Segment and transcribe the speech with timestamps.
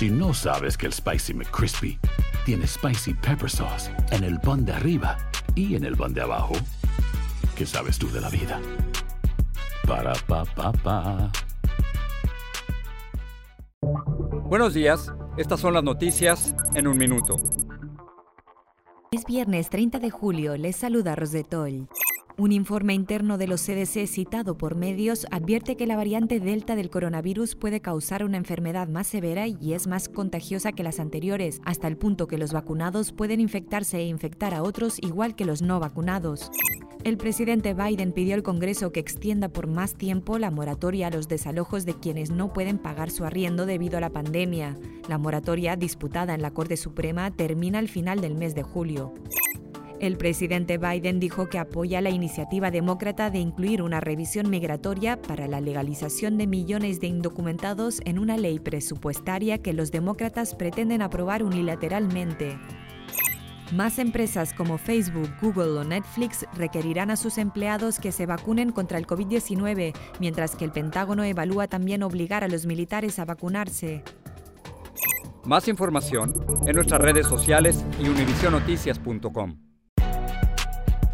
[0.00, 1.98] Si no sabes que el Spicy McCrispy
[2.46, 5.18] tiene Spicy Pepper Sauce en el pan de arriba
[5.54, 6.54] y en el pan de abajo,
[7.54, 8.58] ¿qué sabes tú de la vida?
[9.86, 11.30] Para, pa, pa, pa.
[14.46, 17.38] Buenos días, estas son las noticias en un minuto.
[19.12, 21.90] Es viernes 30 de julio, les saluda Rosetol.
[22.36, 26.90] Un informe interno de los CDC citado por medios advierte que la variante Delta del
[26.90, 31.88] coronavirus puede causar una enfermedad más severa y es más contagiosa que las anteriores, hasta
[31.88, 35.80] el punto que los vacunados pueden infectarse e infectar a otros igual que los no
[35.80, 36.50] vacunados.
[37.02, 41.28] El presidente Biden pidió al Congreso que extienda por más tiempo la moratoria a los
[41.28, 44.76] desalojos de quienes no pueden pagar su arriendo debido a la pandemia.
[45.08, 49.14] La moratoria, disputada en la Corte Suprema, termina al final del mes de julio.
[50.00, 55.46] El presidente Biden dijo que apoya la iniciativa demócrata de incluir una revisión migratoria para
[55.46, 61.42] la legalización de millones de indocumentados en una ley presupuestaria que los demócratas pretenden aprobar
[61.42, 62.58] unilateralmente.
[63.74, 68.96] Más empresas como Facebook, Google o Netflix requerirán a sus empleados que se vacunen contra
[68.96, 74.02] el COVID-19, mientras que el Pentágono evalúa también obligar a los militares a vacunarse.
[75.44, 76.32] Más información
[76.66, 79.69] en nuestras redes sociales y univisionoticias.com.